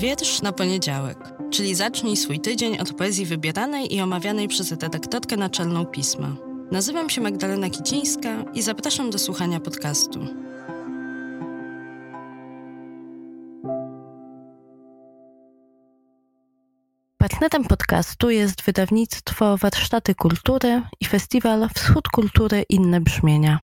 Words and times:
Wiersz 0.00 0.42
na 0.42 0.52
poniedziałek, 0.52 1.18
czyli 1.50 1.74
zacznij 1.74 2.16
swój 2.16 2.40
tydzień 2.40 2.78
od 2.78 2.92
poezji 2.92 3.26
wybieranej 3.26 3.94
i 3.94 4.00
omawianej 4.00 4.48
przez 4.48 4.70
redaktorkę 4.70 5.36
naczelną 5.36 5.86
pisma. 5.86 6.36
Nazywam 6.72 7.10
się 7.10 7.20
Magdalena 7.20 7.70
Kicińska 7.70 8.44
i 8.54 8.62
zapraszam 8.62 9.10
do 9.10 9.18
słuchania 9.18 9.60
podcastu. 9.60 10.20
Partnerem 17.18 17.64
podcastu 17.64 18.30
jest 18.30 18.62
wydawnictwo 18.62 19.56
Warsztaty 19.56 20.14
Kultury 20.14 20.82
i 21.00 21.04
festiwal 21.04 21.68
Wschód 21.74 22.08
Kultury 22.08 22.64
Inne 22.68 23.00
Brzmienia. 23.00 23.58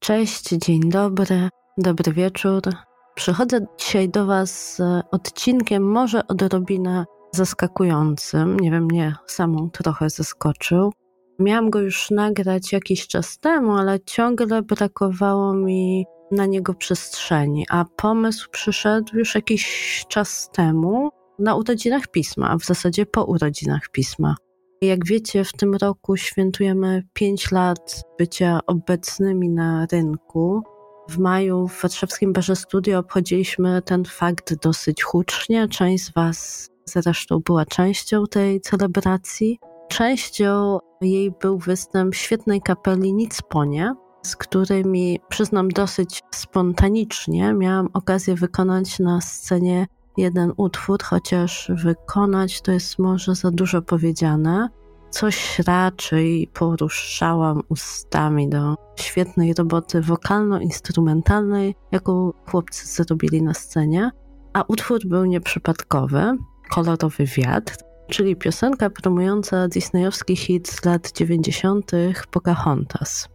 Cześć, 0.00 0.48
dzień 0.48 0.80
dobry, 0.90 1.48
dobry 1.78 2.12
wieczór. 2.12 2.87
Przychodzę 3.18 3.66
dzisiaj 3.78 4.08
do 4.08 4.26
Was 4.26 4.76
z 4.76 4.80
odcinkiem 5.10 5.90
może 5.90 6.26
odrobinę 6.26 7.04
zaskakującym. 7.32 8.60
Nie 8.60 8.70
wiem, 8.70 8.84
mnie 8.84 9.14
samą 9.26 9.70
trochę 9.70 10.10
zaskoczył. 10.10 10.92
Miałam 11.38 11.70
go 11.70 11.80
już 11.80 12.10
nagrać 12.10 12.72
jakiś 12.72 13.06
czas 13.06 13.38
temu, 13.38 13.72
ale 13.72 14.00
ciągle 14.00 14.62
brakowało 14.62 15.54
mi 15.54 16.06
na 16.30 16.46
niego 16.46 16.74
przestrzeni, 16.74 17.66
a 17.70 17.84
pomysł 17.96 18.48
przyszedł 18.50 19.16
już 19.16 19.34
jakiś 19.34 20.04
czas 20.08 20.50
temu 20.52 21.10
na 21.38 21.56
urodzinach 21.56 22.06
pisma, 22.06 22.50
a 22.50 22.58
w 22.58 22.64
zasadzie 22.64 23.06
po 23.06 23.24
urodzinach 23.24 23.88
pisma. 23.92 24.36
Jak 24.82 25.06
wiecie, 25.06 25.44
w 25.44 25.52
tym 25.52 25.74
roku 25.74 26.16
świętujemy 26.16 27.02
5 27.12 27.50
lat 27.50 28.02
bycia 28.18 28.60
obecnymi 28.66 29.48
na 29.48 29.86
rynku. 29.92 30.62
W 31.08 31.18
maju 31.18 31.68
w 31.68 31.82
Warszawskim 31.82 32.32
Barze 32.32 32.56
Studio 32.56 32.98
obchodziliśmy 32.98 33.82
ten 33.82 34.04
fakt 34.04 34.54
dosyć 34.62 35.02
hucznie. 35.02 35.68
Część 35.68 36.04
z 36.04 36.12
Was 36.12 36.68
zresztą 36.84 37.38
była 37.38 37.66
częścią 37.66 38.26
tej 38.26 38.60
celebracji. 38.60 39.58
Częścią 39.88 40.78
jej 41.00 41.32
był 41.40 41.58
występ 41.58 42.14
świetnej 42.14 42.62
kapeli 42.62 43.14
Nicponie, 43.14 43.94
z 44.22 44.36
którymi, 44.36 45.20
przyznam, 45.28 45.68
dosyć 45.68 46.22
spontanicznie 46.34 47.52
miałam 47.54 47.88
okazję 47.94 48.34
wykonać 48.34 48.98
na 48.98 49.20
scenie 49.20 49.86
jeden 50.16 50.52
utwór, 50.56 51.02
chociaż 51.02 51.70
wykonać 51.74 52.60
to 52.60 52.72
jest 52.72 52.98
może 52.98 53.34
za 53.34 53.50
dużo 53.50 53.82
powiedziane. 53.82 54.68
Coś 55.10 55.58
raczej 55.58 56.50
poruszałam 56.54 57.62
ustami 57.68 58.48
do 58.48 58.74
świetnej 58.96 59.54
roboty 59.54 60.00
wokalno-instrumentalnej, 60.00 61.74
jaką 61.92 62.32
chłopcy 62.50 63.04
zrobili 63.04 63.42
na 63.42 63.54
scenie. 63.54 64.10
A 64.52 64.64
utwór 64.68 65.00
był 65.06 65.24
nieprzypadkowy, 65.24 66.36
kolorowy 66.70 67.24
wiatr, 67.26 67.76
czyli 68.08 68.36
piosenka 68.36 68.90
promująca 68.90 69.68
disneyowski 69.68 70.36
hit 70.36 70.68
z 70.68 70.84
lat 70.84 71.12
90. 71.12 71.90
Pocahontas. 72.30 73.28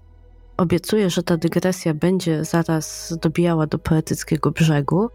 Obiecuję, 0.58 1.10
że 1.10 1.24
ta 1.24 1.38
dygresja 1.38 1.94
będzie 1.94 2.46
zaraz 2.46 3.18
dobijała 3.22 3.68
do 3.68 3.80
poetyckiego 3.80 4.52
brzegu, 4.52 5.10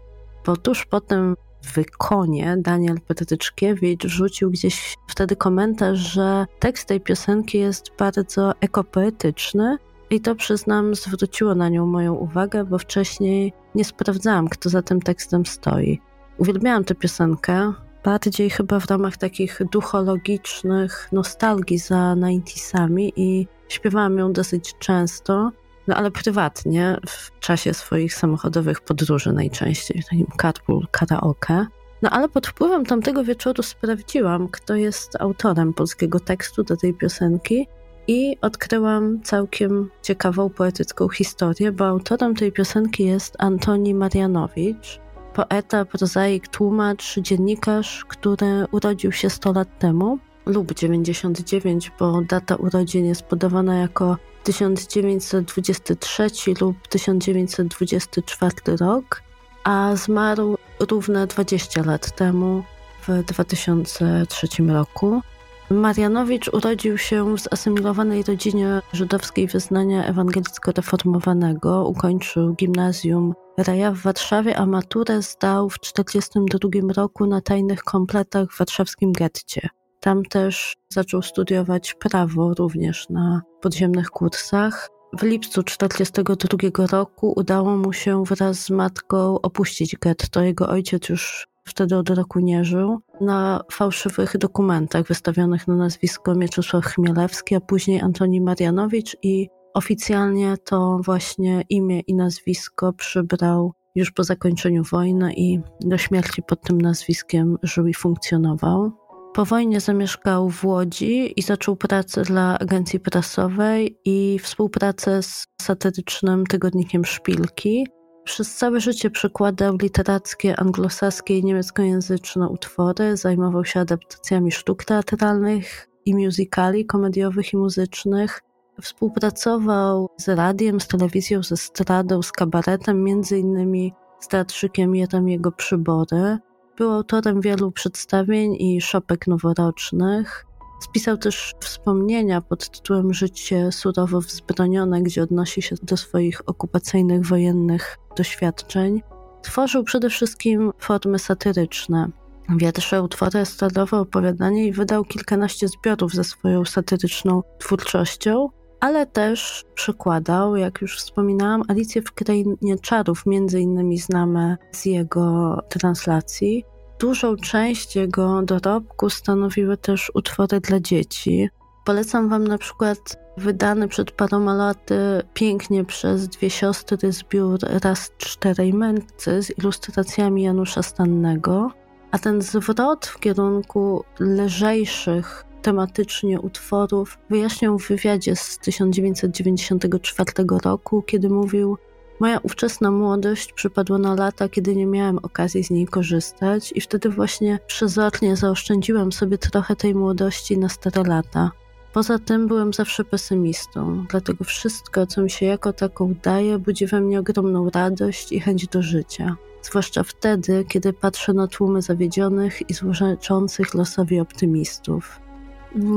bo 0.45 0.57
tuż 0.57 0.85
potem 0.85 1.35
wykonie 1.73 2.57
Daniel 2.57 2.99
Petyczkiewicz 3.07 4.03
rzucił 4.03 4.51
gdzieś 4.51 4.95
wtedy 5.07 5.35
komentarz, 5.35 5.99
że 5.99 6.45
tekst 6.59 6.87
tej 6.87 7.01
piosenki 7.01 7.59
jest 7.59 7.91
bardzo 7.97 8.53
ekopoetyczny 8.61 9.77
i 10.09 10.21
to 10.21 10.35
przyznam 10.35 10.95
zwróciło 10.95 11.55
na 11.55 11.69
nią 11.69 11.85
moją 11.85 12.13
uwagę, 12.13 12.65
bo 12.65 12.77
wcześniej 12.77 13.53
nie 13.75 13.85
sprawdzałam, 13.85 14.47
kto 14.47 14.69
za 14.69 14.81
tym 14.81 15.01
tekstem 15.01 15.45
stoi. 15.45 15.99
Uwielbiałam 16.37 16.83
tę 16.83 16.95
piosenkę, 16.95 17.73
bardziej 18.03 18.49
chyba 18.49 18.79
w 18.79 18.85
ramach 18.85 19.17
takich 19.17 19.61
duchologicznych 19.71 21.09
nostalgii 21.11 21.77
za 21.77 22.15
90 22.15 22.91
i 23.15 23.47
śpiewałam 23.67 24.17
ją 24.17 24.33
dosyć 24.33 24.75
często, 24.79 25.51
no 25.89 25.95
ale 25.95 26.11
prywatnie, 26.11 26.97
w 27.07 27.39
czasie 27.39 27.73
swoich 27.73 28.13
samochodowych 28.13 28.81
podróży 28.81 29.33
najczęściej, 29.33 30.03
takim 30.03 30.27
carpool 30.41 30.87
karaoke. 30.91 31.65
No 32.01 32.09
ale 32.09 32.29
pod 32.29 32.47
wpływem 32.47 32.85
tamtego 32.85 33.23
wieczoru 33.23 33.63
sprawdziłam, 33.63 34.47
kto 34.47 34.75
jest 34.75 35.15
autorem 35.21 35.73
polskiego 35.73 36.19
tekstu 36.19 36.63
do 36.63 36.77
tej 36.77 36.93
piosenki 36.93 37.67
i 38.07 38.37
odkryłam 38.41 39.21
całkiem 39.23 39.89
ciekawą 40.01 40.49
poetycką 40.49 41.09
historię, 41.09 41.71
bo 41.71 41.87
autorem 41.87 42.35
tej 42.35 42.51
piosenki 42.51 43.05
jest 43.05 43.35
Antoni 43.39 43.93
Marianowicz, 43.93 44.99
poeta, 45.33 45.85
prozaik, 45.85 46.47
tłumacz, 46.47 47.19
dziennikarz, 47.19 48.05
który 48.07 48.65
urodził 48.71 49.11
się 49.11 49.29
100 49.29 49.51
lat 49.51 49.79
temu 49.79 50.19
lub 50.45 50.73
99, 50.73 51.91
bo 51.99 52.21
data 52.21 52.55
urodzin 52.55 53.05
jest 53.05 53.23
podawana 53.23 53.77
jako 53.77 54.17
1923 54.49 56.29
lub 56.61 56.87
1924 56.87 58.53
rok, 58.79 59.21
a 59.63 59.95
zmarł 59.95 60.57
równe 60.79 61.27
20 61.27 61.83
lat 61.83 62.15
temu, 62.15 62.63
w 63.07 63.23
2003 63.23 64.47
roku. 64.67 65.21
Marianowicz 65.69 66.47
urodził 66.47 66.97
się 66.97 67.35
w 67.35 67.39
zasymilowanej 67.39 68.23
rodzinie 68.23 68.81
żydowskiej 68.93 69.47
wyznania 69.47 70.13
ewangelicko-reformowanego. 70.13 71.83
Ukończył 71.85 72.55
gimnazjum 72.55 73.33
Raja 73.57 73.91
w 73.91 73.97
Warszawie, 73.97 74.57
a 74.57 74.65
maturę 74.65 75.21
zdał 75.21 75.69
w 75.69 75.79
1942 75.79 76.93
roku 76.93 77.25
na 77.25 77.41
tajnych 77.41 77.83
kompletach 77.83 78.51
w 78.51 78.57
warszawskim 78.57 79.11
getcie. 79.11 79.69
Tam 79.99 80.23
też 80.23 80.77
zaczął 80.89 81.21
studiować 81.21 81.93
prawo 81.93 82.53
również 82.53 83.09
na 83.09 83.41
podziemnych 83.61 84.09
kursach. 84.09 84.89
W 85.19 85.23
lipcu 85.23 85.63
1942 85.63 86.87
roku 86.87 87.33
udało 87.35 87.77
mu 87.77 87.93
się 87.93 88.23
wraz 88.23 88.59
z 88.59 88.69
matką 88.69 89.41
opuścić 89.41 89.95
getto. 89.95 90.41
Jego 90.41 90.69
ojciec 90.69 91.09
już 91.09 91.47
wtedy 91.65 91.95
od 91.95 92.09
roku 92.09 92.39
nie 92.39 92.65
żył. 92.65 92.99
Na 93.21 93.63
fałszywych 93.71 94.37
dokumentach 94.37 95.07
wystawionych 95.07 95.67
na 95.67 95.75
nazwisko 95.75 96.35
Mieczysław 96.35 96.85
Chmielewski, 96.85 97.55
a 97.55 97.59
później 97.59 98.01
Antoni 98.01 98.41
Marianowicz 98.41 99.17
i 99.23 99.49
oficjalnie 99.73 100.57
to 100.57 100.99
właśnie 101.05 101.63
imię 101.69 101.99
i 101.99 102.15
nazwisko 102.15 102.93
przybrał 102.93 103.73
już 103.95 104.11
po 104.11 104.23
zakończeniu 104.23 104.83
wojny 104.83 105.33
i 105.33 105.59
do 105.79 105.97
śmierci 105.97 106.43
pod 106.43 106.61
tym 106.61 106.81
nazwiskiem 106.81 107.57
żył 107.63 107.87
i 107.87 107.93
funkcjonował. 107.93 108.91
Po 109.33 109.45
wojnie 109.45 109.79
zamieszkał 109.79 110.49
w 110.49 110.65
Łodzi 110.65 111.39
i 111.39 111.41
zaczął 111.41 111.75
pracę 111.75 112.21
dla 112.21 112.59
agencji 112.59 112.99
prasowej 112.99 113.99
i 114.05 114.39
współpracę 114.39 115.23
z 115.23 115.45
satyrycznym 115.61 116.45
tygodnikiem 116.45 117.05
Szpilki. 117.05 117.87
Przez 118.23 118.55
całe 118.55 118.79
życie 118.79 119.09
przekładał 119.09 119.77
literackie 119.81 120.59
anglosaskie 120.59 121.37
i 121.37 121.43
niemieckojęzyczne 121.43 122.49
utwory, 122.49 123.17
zajmował 123.17 123.65
się 123.65 123.79
adaptacjami 123.79 124.51
sztuk 124.51 124.85
teatralnych 124.85 125.87
i 126.05 126.15
musicali 126.15 126.85
komediowych 126.85 127.53
i 127.53 127.57
muzycznych. 127.57 128.39
Współpracował 128.81 130.09
z 130.17 130.29
radiem, 130.29 130.79
z 130.79 130.87
telewizją, 130.87 131.43
ze 131.43 131.57
stradą, 131.57 132.21
z 132.21 132.31
kabaretem, 132.31 133.03
między 133.03 133.39
innymi 133.39 133.93
z 134.19 134.27
teatrzykiem 134.27 134.95
Jeremiego 134.95 135.51
Przybory. 135.51 136.37
Był 136.79 136.91
autorem 136.91 137.41
wielu 137.41 137.71
przedstawień 137.71 138.55
i 138.59 138.81
szopek 138.81 139.27
noworocznych. 139.27 140.45
Spisał 140.81 141.17
też 141.17 141.55
wspomnienia 141.59 142.41
pod 142.41 142.69
tytułem 142.69 143.13
Życie 143.13 143.71
surowo 143.71 144.21
wzbronione, 144.21 145.01
gdzie 145.01 145.23
odnosi 145.23 145.61
się 145.61 145.75
do 145.83 145.97
swoich 145.97 146.41
okupacyjnych, 146.45 147.25
wojennych 147.25 147.97
doświadczeń. 148.17 149.01
Tworzył 149.41 149.83
przede 149.83 150.09
wszystkim 150.09 150.71
formy 150.79 151.19
satyryczne. 151.19 152.09
Wiersze, 152.57 153.03
utwory 153.03 153.39
estradowe, 153.39 153.97
opowiadanie 153.97 154.67
i 154.67 154.71
wydał 154.71 155.05
kilkanaście 155.05 155.67
zbiorów 155.67 156.13
ze 156.13 156.23
swoją 156.23 156.65
satyryczną 156.65 157.41
twórczością, 157.59 158.49
ale 158.79 159.05
też 159.05 159.65
przykładał, 159.75 160.55
jak 160.55 160.81
już 160.81 160.97
wspominałam, 160.97 161.63
Alicję 161.67 162.01
w 162.01 162.11
Krainie 162.11 162.79
Czarów, 162.81 163.25
między 163.25 163.59
innymi 163.59 163.97
znamy 163.97 164.57
z 164.71 164.85
jego 164.85 165.57
translacji. 165.69 166.65
Dużą 166.99 167.35
część 167.35 167.95
jego 167.95 168.41
dorobku 168.41 169.09
stanowiły 169.09 169.77
też 169.77 170.11
utwory 170.13 170.59
dla 170.59 170.79
dzieci. 170.79 171.49
Polecam 171.85 172.29
Wam 172.29 172.47
na 172.47 172.57
przykład 172.57 172.97
wydany 173.37 173.87
przed 173.87 174.11
paroma 174.11 174.53
laty 174.53 174.99
pięknie 175.33 175.85
przez 175.85 176.27
dwie 176.27 176.49
siostry 176.49 177.11
zbiór 177.11 177.59
Raz 177.83 178.11
Czterej 178.17 178.73
Mędrcy 178.73 179.43
z 179.43 179.57
ilustracjami 179.57 180.43
Janusza 180.43 180.83
Stannego. 180.83 181.71
A 182.11 182.19
ten 182.19 182.41
zwrot 182.41 183.05
w 183.05 183.19
kierunku 183.19 184.03
lżejszych 184.19 185.45
tematycznie 185.61 186.41
utworów 186.41 187.17
wyjaśniał 187.29 187.79
w 187.79 187.87
wywiadzie 187.87 188.35
z 188.35 188.57
1994 188.57 190.31
roku, 190.63 191.01
kiedy 191.01 191.29
mówił: 191.29 191.77
Moja 192.19 192.39
ówczesna 192.43 192.91
młodość 192.91 193.53
przypadła 193.53 193.97
na 193.97 194.15
lata, 194.15 194.49
kiedy 194.49 194.75
nie 194.75 194.85
miałem 194.85 195.17
okazji 195.17 195.63
z 195.63 195.69
niej 195.69 195.87
korzystać, 195.87 196.71
i 196.75 196.81
wtedy 196.81 197.09
właśnie 197.09 197.59
przezornie 197.67 198.35
zaoszczędziłem 198.35 199.11
sobie 199.11 199.37
trochę 199.37 199.75
tej 199.75 199.95
młodości 199.95 200.57
na 200.57 200.69
stare 200.69 201.03
lata. 201.03 201.51
Poza 201.93 202.19
tym 202.19 202.47
byłem 202.47 202.73
zawsze 202.73 203.03
pesymistą, 203.03 204.05
dlatego 204.09 204.43
wszystko, 204.43 205.07
co 205.07 205.21
mi 205.21 205.29
się 205.29 205.45
jako 205.45 205.73
tako 205.73 206.05
udaje, 206.05 206.59
budzi 206.59 206.87
we 206.87 207.01
mnie 207.01 207.19
ogromną 207.19 207.69
radość 207.69 208.31
i 208.31 208.39
chęć 208.39 208.67
do 208.67 208.81
życia. 208.81 209.35
Zwłaszcza 209.61 210.03
wtedy, 210.03 210.65
kiedy 210.67 210.93
patrzę 210.93 211.33
na 211.33 211.47
tłumy 211.47 211.81
zawiedzionych 211.81 212.69
i 212.69 212.73
złorzeczących 212.73 213.73
losowi 213.73 214.19
optymistów. 214.19 215.19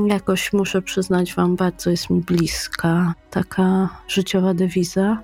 Jakoś 0.07 0.53
muszę 0.53 0.81
przyznać 0.81 1.35
Wam, 1.35 1.55
bardzo 1.55 1.89
jest 1.89 2.09
mi 2.09 2.21
bliska 2.21 3.13
taka 3.31 3.89
życiowa 4.07 4.53
dewiza. 4.53 5.23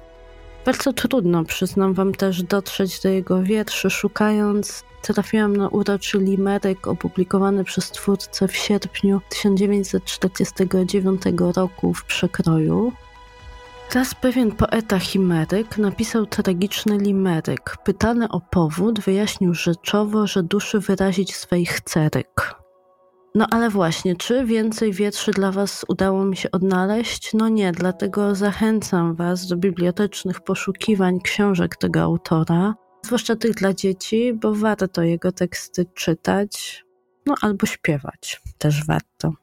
Bardzo 0.69 0.93
trudno, 0.93 1.45
przyznam 1.45 1.93
Wam 1.93 2.13
też, 2.13 2.43
dotrzeć 2.43 2.99
do 2.99 3.09
jego 3.09 3.43
wierszy, 3.43 3.89
szukając 3.89 4.83
trafiłam 5.01 5.55
na 5.57 5.67
uroczy 5.67 6.17
limerek 6.17 6.87
opublikowany 6.87 7.63
przez 7.63 7.91
twórcę 7.91 8.47
w 8.47 8.55
sierpniu 8.55 9.21
1949 9.29 11.21
roku 11.55 11.93
w 11.93 12.03
przekroju. 12.03 12.91
Raz 13.95 14.15
pewien 14.15 14.51
poeta 14.51 14.99
chimeryk 14.99 15.77
napisał 15.77 16.25
tragiczny 16.25 16.97
limeryk. 16.97 17.77
Pytany 17.83 18.29
o 18.29 18.39
powód, 18.39 18.99
wyjaśnił 18.99 19.53
rzeczowo, 19.53 20.27
że 20.27 20.43
duszy 20.43 20.79
wyrazić 20.79 21.35
swej 21.35 21.65
chceryk. 21.65 22.58
No 23.35 23.47
ale 23.51 23.69
właśnie, 23.69 24.15
czy 24.15 24.45
więcej 24.45 24.93
wierszy 24.93 25.31
dla 25.31 25.51
Was 25.51 25.85
udało 25.87 26.25
mi 26.25 26.37
się 26.37 26.51
odnaleźć? 26.51 27.33
No 27.33 27.49
nie, 27.49 27.71
dlatego 27.71 28.35
zachęcam 28.35 29.15
Was 29.15 29.47
do 29.47 29.57
bibliotecznych 29.57 30.41
poszukiwań 30.41 31.19
książek 31.19 31.75
tego 31.75 32.01
autora, 32.01 32.75
zwłaszcza 33.05 33.35
tych 33.35 33.51
dla 33.51 33.73
dzieci, 33.73 34.33
bo 34.33 34.55
warto 34.55 35.01
jego 35.01 35.31
teksty 35.31 35.85
czytać, 35.93 36.85
no 37.25 37.35
albo 37.41 37.65
śpiewać, 37.65 38.41
też 38.57 38.85
warto. 38.85 39.33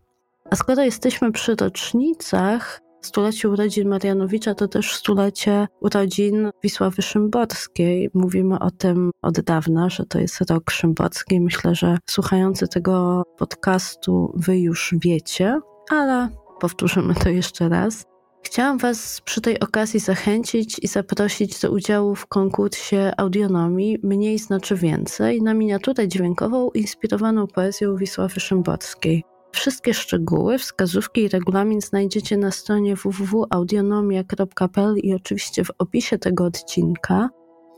A 0.50 0.56
skoro 0.56 0.82
jesteśmy 0.82 1.32
przy 1.32 1.54
rocznicach, 1.54 2.80
stulecie 3.02 3.48
urodzin 3.48 3.88
Marianowicza 3.88 4.54
to 4.54 4.68
też 4.68 4.94
stulecie 4.94 5.68
urodzin 5.80 6.50
Wisławy 6.62 7.02
Szymborskiej. 7.02 8.10
Mówimy 8.14 8.58
o 8.58 8.70
tym 8.70 9.10
od 9.22 9.40
dawna, 9.40 9.88
że 9.88 10.06
to 10.06 10.18
jest 10.18 10.50
rok 10.50 10.70
Szymborskiej. 10.70 11.40
Myślę, 11.40 11.74
że 11.74 11.98
słuchający 12.10 12.68
tego 12.68 13.22
podcastu 13.38 14.32
wy 14.36 14.58
już 14.58 14.94
wiecie, 15.02 15.60
ale 15.90 16.28
powtórzymy 16.60 17.14
to 17.14 17.28
jeszcze 17.28 17.68
raz. 17.68 18.04
Chciałam 18.42 18.78
Was 18.78 19.20
przy 19.24 19.40
tej 19.40 19.60
okazji 19.60 20.00
zachęcić 20.00 20.78
i 20.82 20.86
zaprosić 20.88 21.60
do 21.60 21.70
udziału 21.70 22.14
w 22.14 22.26
konkursie 22.26 23.12
audionomii 23.16 23.98
Mniej 24.02 24.38
znaczy 24.38 24.76
więcej 24.76 25.42
na 25.42 25.54
miniaturę 25.54 26.08
dźwiękową 26.08 26.70
inspirowaną 26.70 27.46
poezją 27.46 27.96
Wisławy 27.96 28.40
Szymborskiej. 28.40 29.24
Wszystkie 29.56 29.94
szczegóły, 29.94 30.58
wskazówki 30.58 31.22
i 31.22 31.28
regulamin 31.28 31.80
znajdziecie 31.80 32.36
na 32.36 32.50
stronie 32.50 32.96
www.audionomia.pl 32.96 34.96
i 34.96 35.14
oczywiście 35.14 35.64
w 35.64 35.70
opisie 35.78 36.18
tego 36.18 36.44
odcinka. 36.44 37.28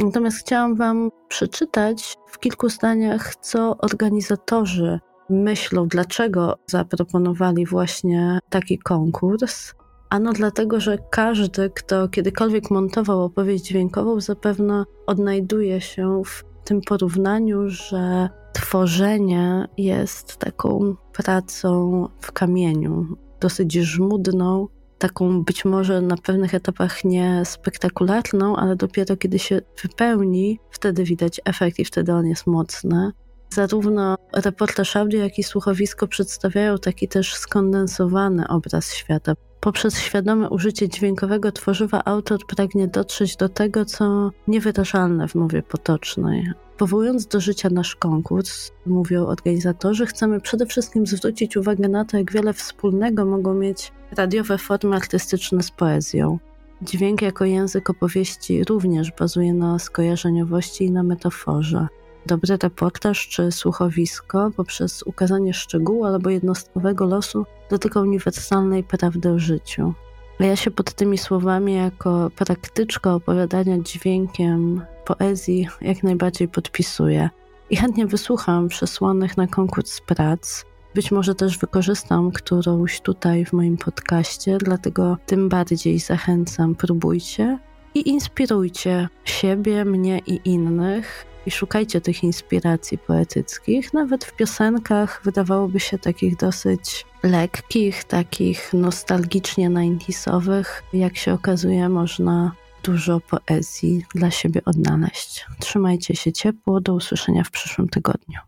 Natomiast 0.01 0.39
chciałam 0.39 0.75
Wam 0.75 1.11
przeczytać 1.29 2.17
w 2.29 2.39
kilku 2.39 2.69
zdaniach, 2.69 3.37
co 3.37 3.79
organizatorzy 3.79 5.01
myślą, 5.31 5.89
dlaczego 5.89 6.55
zaproponowali 6.67 7.67
właśnie 7.67 8.39
taki 8.51 8.79
konkurs. 8.79 9.75
Ano 10.11 10.33
dlatego, 10.33 10.81
że 10.81 10.99
każdy, 11.11 11.71
kto 11.71 12.09
kiedykolwiek 12.09 12.71
montował 12.71 13.25
opowieść 13.25 13.65
dźwiękową, 13.65 14.21
zapewne 14.21 14.85
odnajduje 15.07 15.81
się 15.81 16.23
w 16.25 16.45
tym 16.69 16.81
porównaniu, 16.81 17.69
że 17.69 18.29
tworzenie 18.53 19.69
jest 19.76 20.37
taką 20.37 20.97
pracą 21.12 22.09
w 22.20 22.32
kamieniu, 22.32 23.06
dosyć 23.41 23.73
żmudną, 23.75 24.69
taką 24.99 25.44
być 25.44 25.65
może 25.65 26.00
na 26.00 26.17
pewnych 26.17 26.55
etapach 26.55 27.05
nie 27.05 27.43
spektakularną, 27.44 28.56
ale 28.56 28.76
dopiero 28.76 29.17
kiedy 29.17 29.38
się 29.38 29.61
wypełni, 29.82 30.59
wtedy 30.70 31.05
widać 31.05 31.41
efekt 31.44 31.79
i 31.79 31.85
wtedy 31.85 32.12
on 32.12 32.26
jest 32.26 32.47
mocny. 32.47 33.12
Zarówno 33.50 34.17
reportaż 34.32 34.97
audio, 34.97 35.21
jak 35.21 35.38
i 35.38 35.43
słuchowisko 35.43 36.09
przedstawiają 36.09 36.79
taki 36.79 37.09
też 37.09 37.35
skondensowany 37.35 38.49
obraz 38.49 38.94
świata. 38.94 39.32
Poprzez 39.61 39.99
świadome 39.99 40.51
użycie 40.51 40.89
dźwiękowego 40.89 41.53
tworzywa 41.53 42.03
autor 42.05 42.47
pragnie 42.47 42.89
dotrzeć 42.89 43.37
do 43.37 43.49
tego, 43.49 43.85
co 43.85 44.31
niewyrażalne 44.49 45.29
w 45.29 45.35
mowie 45.35 45.63
potocznej. 45.63 46.53
Powołując 46.77 47.27
do 47.27 47.41
życia 47.41 47.69
nasz 47.71 47.97
konkurs, 47.97 48.71
mówią 48.87 49.27
organizatorzy, 49.27 50.07
chcemy 50.07 50.41
przede 50.41 50.67
wszystkim 50.67 51.07
zwrócić 51.07 51.57
uwagę 51.57 51.89
na 51.89 52.05
to, 52.05 52.17
jak 52.17 52.33
wiele 52.33 52.53
wspólnego 52.53 53.25
mogą 53.25 53.55
mieć 53.55 53.93
radiowe 54.17 54.59
formy 54.59 54.97
artystyczne 54.97 55.63
z 55.63 55.71
poezją. 55.71 56.39
Dźwięk 56.83 57.23
jako 57.23 57.45
język 57.45 57.91
opowieści 57.91 58.65
również 58.65 59.13
bazuje 59.19 59.55
na 59.55 59.79
skojarzeniowości 59.79 60.85
i 60.85 60.91
na 60.91 61.03
metaforze. 61.03 61.87
Dobry 62.27 62.57
reportaż 62.63 63.29
czy 63.29 63.53
słuchowisko 63.53 64.51
poprzez 64.57 65.03
ukazanie 65.03 65.55
szczegółu 65.55 66.05
albo 66.05 66.31
jednostkowego 66.31 67.07
losu 67.07 67.47
dotyka 67.70 68.00
uniwersalnej 68.00 68.85
prawdy 68.85 69.31
o 69.31 69.38
życiu. 69.38 69.94
Ja 70.41 70.56
się 70.56 70.70
pod 70.70 70.93
tymi 70.93 71.19
słowami 71.19 71.75
jako 71.75 72.31
praktyczka 72.37 73.15
opowiadania 73.15 73.79
dźwiękiem 73.79 74.82
poezji 75.05 75.69
jak 75.81 76.03
najbardziej 76.03 76.49
podpisuję. 76.49 77.31
I 77.70 77.76
chętnie 77.76 78.06
wysłucham 78.06 78.69
przesłanych 78.69 79.37
na 79.37 79.47
konkurs 79.47 80.00
prac. 80.00 80.65
Być 80.94 81.11
może 81.11 81.35
też 81.35 81.59
wykorzystam 81.59 82.31
którąś 82.31 83.00
tutaj 83.00 83.44
w 83.44 83.53
moim 83.53 83.76
podcaście, 83.76 84.59
dlatego 84.59 85.17
tym 85.26 85.49
bardziej 85.49 85.99
zachęcam, 85.99 86.75
próbujcie 86.75 87.59
i 87.94 88.08
inspirujcie 88.08 89.08
siebie, 89.25 89.85
mnie 89.85 90.19
i 90.26 90.40
innych 90.44 91.26
i 91.46 91.50
szukajcie 91.50 92.00
tych 92.00 92.25
inspiracji 92.25 92.99
poetyckich, 92.99 93.93
nawet 93.93 94.25
w 94.25 94.37
piosenkach 94.37 95.20
wydawałoby 95.25 95.81
się 95.81 95.99
takich 95.99 96.37
dosyć 96.37 97.06
lekkich, 97.23 98.05
takich 98.05 98.73
nostalgicznie 98.73 99.70
90 99.70 100.44
Jak 100.93 101.17
się 101.17 101.32
okazuje, 101.32 101.88
można 101.88 102.52
dużo 102.82 103.20
poezji 103.20 104.05
dla 104.14 104.31
siebie 104.31 104.61
odnaleźć. 104.64 105.46
Trzymajcie 105.58 106.17
się 106.17 106.32
ciepło, 106.32 106.81
do 106.81 106.94
usłyszenia 106.94 107.44
w 107.44 107.50
przyszłym 107.50 107.88
tygodniu. 107.88 108.38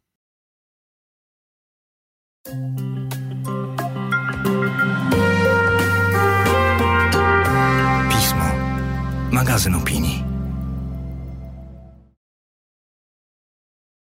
Magazyn 9.41 9.75
opinii. 9.75 10.30